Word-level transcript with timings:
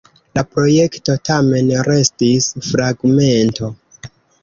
La 0.37 0.43
projekto 0.55 1.17
tamen 1.29 1.71
restis 1.91 2.51
fragmento. 2.73 3.75